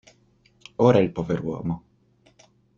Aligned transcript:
Ora 0.77 0.97
il 0.97 1.11
poveruomo. 1.11 1.83